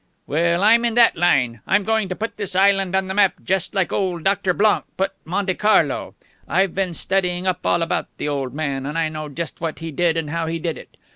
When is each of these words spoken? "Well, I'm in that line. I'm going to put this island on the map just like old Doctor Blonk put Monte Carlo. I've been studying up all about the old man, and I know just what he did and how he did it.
"Well, 0.25 0.63
I'm 0.63 0.83
in 0.83 0.95
that 0.95 1.15
line. 1.15 1.61
I'm 1.67 1.83
going 1.83 2.09
to 2.09 2.15
put 2.15 2.35
this 2.37 2.55
island 2.55 2.95
on 2.95 3.07
the 3.07 3.13
map 3.13 3.35
just 3.43 3.75
like 3.75 3.93
old 3.93 4.23
Doctor 4.23 4.51
Blonk 4.51 4.85
put 4.97 5.11
Monte 5.25 5.53
Carlo. 5.53 6.15
I've 6.47 6.73
been 6.73 6.95
studying 6.95 7.45
up 7.45 7.59
all 7.63 7.83
about 7.83 8.07
the 8.17 8.27
old 8.27 8.51
man, 8.51 8.87
and 8.87 8.97
I 8.97 9.09
know 9.09 9.29
just 9.29 9.61
what 9.61 9.77
he 9.77 9.91
did 9.91 10.17
and 10.17 10.31
how 10.31 10.47
he 10.47 10.57
did 10.57 10.75
it. 10.75 10.97